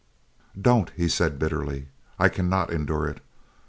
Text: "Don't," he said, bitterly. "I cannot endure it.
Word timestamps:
"Don't," 0.59 0.89
he 0.95 1.07
said, 1.07 1.37
bitterly. 1.37 1.89
"I 2.17 2.27
cannot 2.27 2.73
endure 2.73 3.07
it. 3.07 3.19